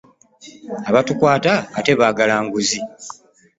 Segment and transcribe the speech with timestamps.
[0.89, 2.79] Abatukwata ate baagala nguzi.